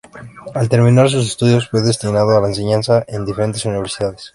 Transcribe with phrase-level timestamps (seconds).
[0.55, 4.29] Al terminar sus estudios fue destinado a la enseñanza en diferentes universidades.